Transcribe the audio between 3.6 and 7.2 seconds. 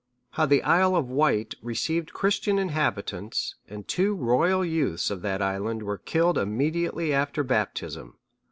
and two royal youths of that island were killed immediately